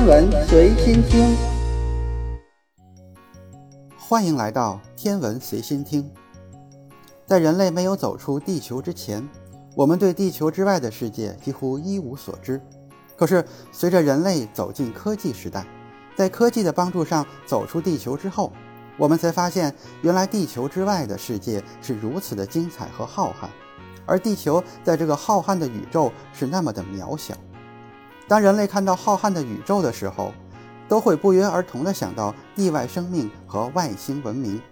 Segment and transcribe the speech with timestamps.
[0.00, 1.36] 天文随心听，
[3.98, 6.10] 欢迎来到天文随心听。
[7.26, 9.28] 在人类没有走出地球之前，
[9.76, 12.58] 我们对地球之外的世界几乎一无所知。
[13.14, 15.66] 可是，随着人类走进科技时代，
[16.16, 18.50] 在科技的帮助上走出地球之后，
[18.96, 23.48] 我们才发现，原来地球之外的世界是如此的精彩和浩瀚，
[24.06, 27.34] 而地球在这个浩瀚的宇宙是那么的渺小。
[28.30, 30.32] 当人类看到浩瀚的宇宙的时候，
[30.88, 34.62] 都会不约而同地想到地外生命和外星文明。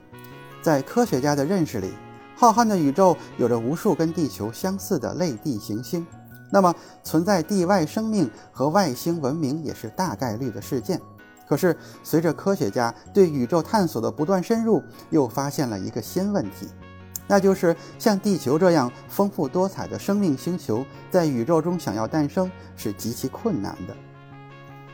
[0.62, 1.92] 在科学家的认识里，
[2.36, 6.06] 浩瀚的宇宙有着无数跟地球相似的类地行星，
[6.52, 11.00] 那么存在地外生命和外星文明也是大概率的事件。
[11.48, 14.80] 可是，随着科学家对宇宙探索的不断深入，
[15.10, 16.68] 又发现了一个新问题。
[17.28, 23.94] 那就是像地球这样丰富多彩的生命星球，在宇宙中想要诞生是极其困难的。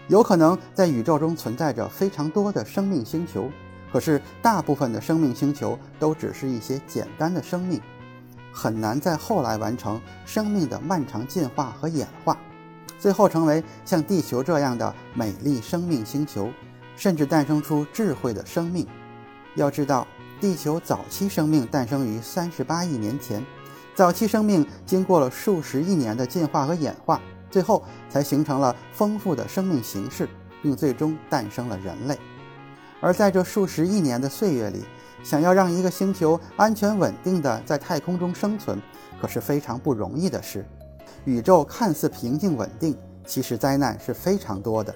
[0.08, 3.48] 有可能在宇宙中存在着非常多的生命星球，
[3.92, 7.80] 可是大部分的生命星球都只是一些简单的生命，
[8.52, 12.36] 很难在后来完成生命的漫长进化和演化，
[12.98, 16.50] 最后成为像地球这样的美丽生命星球，
[16.96, 18.84] 甚至诞生出智慧的生命。
[19.54, 20.04] 要知道。
[20.40, 23.44] 地球早期生命诞生于三十八亿年前，
[23.94, 30.28] 早期生命经过了数十亿年的进化和演化，最后才形成了丰富的生命形式，
[30.62, 32.18] 并最终诞生了人类。
[33.00, 34.84] 而在这数十亿年的岁月里，
[35.22, 38.80] 想要让一个星球安全稳定的在太空中生存，
[39.20, 40.66] 可是非常不容易的事。
[41.24, 42.96] 宇宙看似平静稳定，
[43.26, 44.94] 其实灾难是非常多的，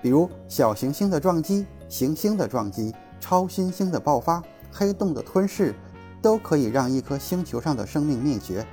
[0.00, 4.42] 比如小行星的撞击、行星的撞击、超新星的爆发。
[4.78, 5.74] 黑洞的吞噬，
[6.22, 8.64] 都可以让一颗星球上的生命灭绝。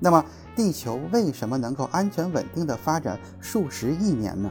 [0.00, 0.24] 那么，
[0.56, 4.50] 地球为什么能够安全稳定的发展数十亿年呢？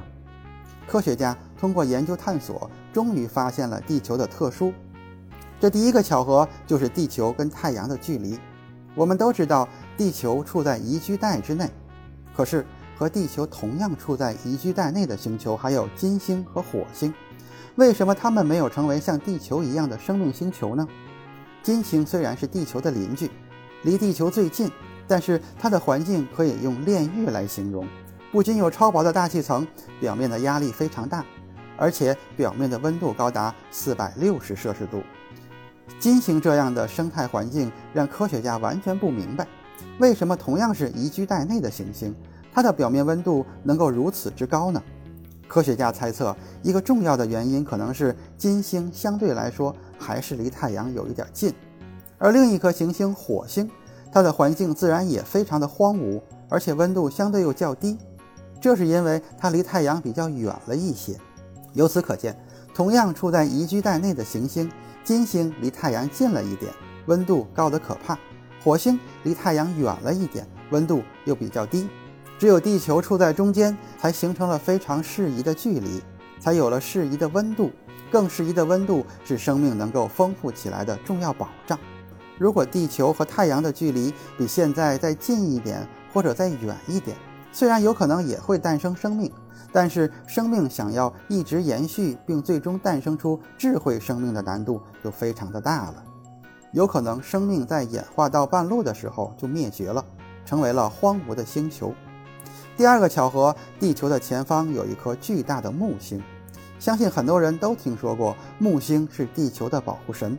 [0.87, 4.71] 科学家通过研究探索，终于发现了地球的特殊。
[5.59, 8.39] 这第一个巧合就是地球跟太阳的距离。
[8.95, 11.69] 我们都知道，地球处在宜居带之内。
[12.33, 12.65] 可是，
[12.97, 17.13] 和地球同样处在宜居带内的星球还有金星和火星。
[17.75, 20.87] 为什么它们没有成为像地球一样的生命星球呢？
[21.63, 23.31] 金星虽然是地球的邻居，
[23.81, 24.69] 离地球最近，
[25.07, 27.87] 但是它的环境可以用炼狱来形容。
[28.31, 29.65] 不仅有超薄的大气层，
[29.99, 31.25] 表面的压力非常大，
[31.75, 35.01] 而且表面的温度高达四百六十摄氏度。
[35.99, 39.47] 金星这样的生态环境让科学家完全不明白，
[39.97, 42.15] 为什么同样是宜居带内的行星，
[42.53, 44.81] 它的表面温度能够如此之高呢？
[45.53, 51.53] 科学家猜测，一个重要的原因可能是金星相对来说还是离太阳有一点近，
[52.17, 53.69] 而另一颗行星火星，
[54.11, 56.19] 它的环境自然也非常的荒芜，
[56.49, 57.99] 而且温度相对又较低，
[58.59, 61.15] 这是因为它离太阳比较远了一些。
[61.73, 62.35] 由此可见，
[62.73, 64.71] 同样处在宜居带内的行星，
[65.03, 66.73] 金星离太阳近了一点，
[67.05, 68.15] 温度高得可怕；
[68.63, 71.87] 火星离太阳远了一点，温度又比较低。
[72.43, 76.03] 只有地球处在中间，才形成了非常适宜的距离，
[76.41, 77.71] 才有了适宜的温度。
[78.11, 81.79] 更适宜的温度是生命能够丰富起来的重要保障。
[82.37, 87.15] 如果地球和太阳的距离比现在再近一点，或者再远一点，
[87.53, 89.31] 虽然有可能也会诞生生命，
[89.71, 96.03] 但是生命想要一直延续并最终诞生出智慧生命的难度就非常的大了。
[96.73, 100.03] 有可能生命在演化到半路的时候就灭绝了，
[100.45, 101.95] 成为了荒芜的星球。
[102.75, 106.21] 第二个巧合，地球的前方有一颗巨大的木星，
[106.79, 110.37] 相信很多人都听说过木星是地球的保护神。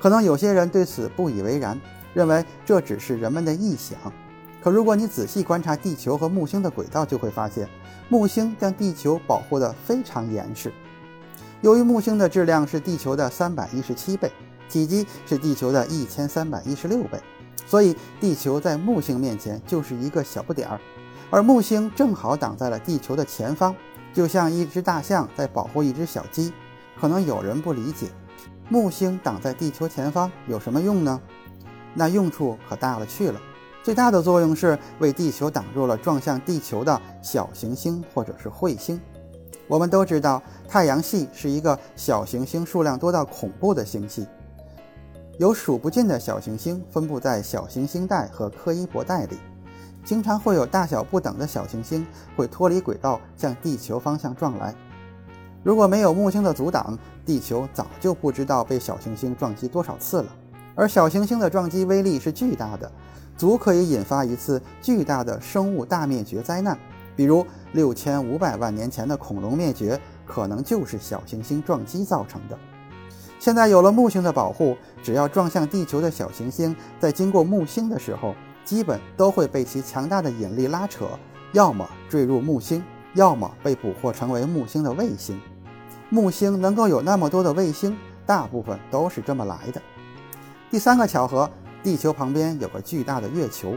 [0.00, 1.80] 可能有些人对此不以为然，
[2.14, 3.98] 认为这只是人们的臆想。
[4.62, 7.68] 可如果你仔细观察地球和木星的轨道，就会发现
[8.08, 10.72] 木星将地球保护得非常严实。
[11.62, 14.30] 由于木星的质量是地球的三百一十七倍，
[14.68, 17.20] 体积是地球的一千三百一十六倍，
[17.66, 20.80] 所以地球在木星面前就是一个小不点儿。
[21.32, 23.74] 而木星正好挡在了地球的前方，
[24.12, 26.52] 就像一只大象在保护一只小鸡。
[27.00, 28.08] 可能有人不理解，
[28.68, 31.18] 木星挡在地球前方有什么用呢？
[31.94, 33.40] 那用处可大了去了。
[33.82, 39.00] 最大的作用是为地球挡住了撞向地球的小行星或者是彗星。
[39.66, 44.28] 我们都知道，太阳系是一个小行星数量多到恐怖的星系，
[45.38, 49.38] 有数不尽的小行星分布在小行星带和柯伊伯带里。
[50.04, 52.06] 经常会有大小不等的小行星
[52.36, 54.74] 会脱离轨道向地球方向撞来。
[55.62, 60.26] 如果没有木星的阻挡，地球早就不知道被小行星撞击多少次了。
[60.74, 62.90] 而小行星的撞击威力是巨大的，
[63.36, 66.76] 足可以引发一次巨大的生物大灭绝灾难，
[67.14, 72.58] 比如六千五百万年前的恐龙灭绝，可能就是小行星撞击造成的。
[73.38, 78.34] 现在有了木星的保护，只要撞向地球的小行星在经过木星的时候，
[78.64, 81.06] 基本都会被其强大的引力拉扯，
[81.52, 82.82] 要么坠入木星，
[83.14, 85.40] 要么被捕获成为木星的卫星。
[86.08, 89.80] 木星能够有那么多的卫星，大部分都是这么来的。
[90.70, 91.50] 第三个巧合，
[91.82, 93.76] 地球旁边有个巨大的月球，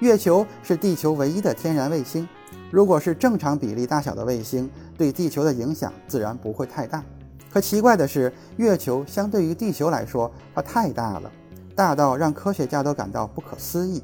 [0.00, 2.28] 月球是地球唯一的天然卫星。
[2.70, 7.04] 如果是正常比例大小的卫星，对地球的影响自然不会太大。
[7.52, 11.30] 可奇怪的是，月球相对于地球来说，它太大了，
[11.76, 14.02] 大到让科学家都感到不可思议。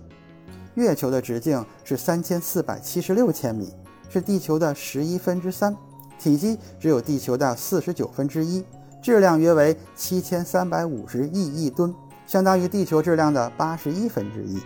[0.74, 3.74] 月球的直径是三千四百七十六千米，
[4.08, 5.76] 是地球的十一分之三，
[6.18, 8.64] 体积只有地球的四十九分之一，
[9.02, 11.94] 质量约为七千三百五十亿亿吨，
[12.26, 14.60] 相当于地球质量的八十一分之一。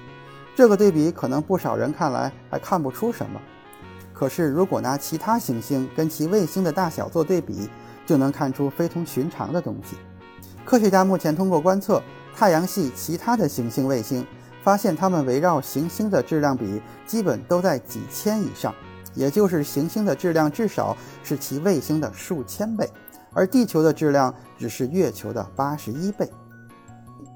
[0.54, 3.40] 这个对比可能不少人看来还看不出什么，
[4.12, 7.68] 可是如果拿其他行星跟其卫星的大小做对比，
[8.06, 9.96] 就能看出非同寻常的东西。
[10.64, 12.02] 科学家目前通过观测
[12.36, 14.24] 太阳系其他的行星卫星，
[14.64, 18.74] 发现它们围绕行星的质量比基本都在几千以上，
[19.14, 22.88] 也就是行星的质量至少是其卫星的数千倍，
[23.34, 26.26] 而地球的质量只是月球的八十一倍。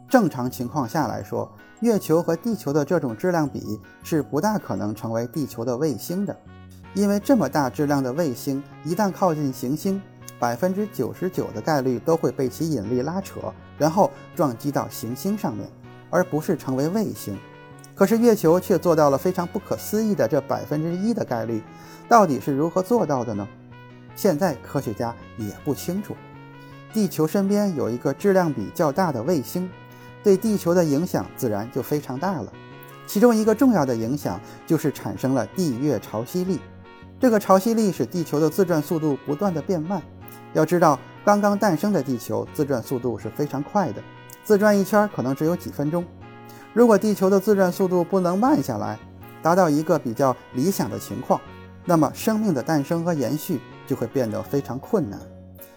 [0.09, 6.35] 正常情况下来说，月球和地球的这种质量比是不大可能成为地球的卫星的，
[6.95, 10.01] 因为这么大质量的卫星一旦靠近行星，
[10.39, 15.69] 百分之九十九的概率都会被其引力拉扯，然后撞击到行星上面，
[16.11, 17.39] 而不是成为卫星。
[17.95, 21.63] 可是月球却做到了非常不可思议的这百分之一的概率，
[22.09, 23.47] 到底是如何做到的呢？
[24.15, 26.17] 现在科学家也不清楚。
[26.93, 29.69] 地球身边有一个质量比较大的卫星，
[30.23, 32.53] 对地球的影响自然就非常大了。
[33.07, 36.61] 其中一个重要的影响就是产生了地月潮汐力，
[37.19, 40.03] 这个潮汐力使地球的自转速度不断的变慢。
[40.53, 44.03] 要知道，刚刚诞生的地球自转速度是非常快的，
[44.49, 46.03] 自转一圈可能只有几分钟。
[46.73, 48.99] 如果地球的自转速度不能慢下来，
[49.43, 51.39] 达到一个比较理想的情况，
[51.85, 55.21] 那么生命的诞生和延续就会变得非常困难。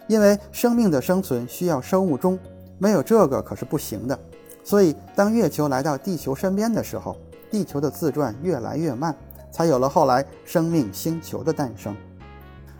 [0.06, 2.38] 因为生命的生存需要生物钟，
[2.78, 4.18] 没有这个可是不行的。
[4.64, 7.18] 所以，当月球来到地球身边的时候，
[7.50, 9.14] 地球的自转越来越慢，
[9.50, 11.94] 才有了后来生命星球的诞生。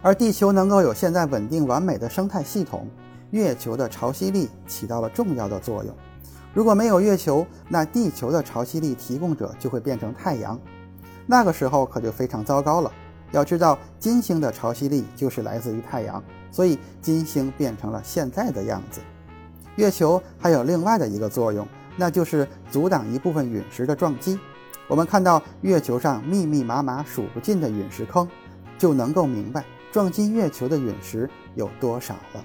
[0.01, 2.89] 而地球能够有现在稳定完美的生态系统，
[3.33, 5.95] 月球的潮汐力起到了重要的作用。
[6.53, 10.61] 如果没有月球，那地球的潮汐力提供者就会变成太阳，
[11.27, 12.93] 那个时候可就非常糟糕了。
[13.31, 19.01] 要知道，金星的潮汐力就是来自于太阳，所以金星变成了现在的样子。
[19.77, 24.39] 月球还有另外的一个作用，那就是阻挡一部分陨石的撞击。
[24.89, 28.29] 我们看到月球上密密麻麻数不尽的陨石坑，
[28.77, 29.65] 就能够明白。
[29.91, 32.45] 撞击月球的陨石有多少了？